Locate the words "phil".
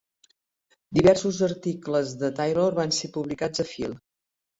3.73-3.95